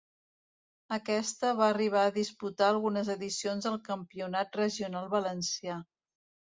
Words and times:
Aquest 0.97 1.45
va 1.59 1.67
arribar 1.73 2.07
a 2.07 2.15
disputar 2.17 2.71
algunes 2.73 3.13
edicions 3.19 3.71
del 3.71 3.81
Campionat 3.93 4.61
regional 4.65 5.15
valencià. 5.19 5.83